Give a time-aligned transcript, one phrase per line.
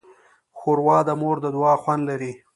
[0.59, 2.31] ښوروا د مور د دعا خوند لري.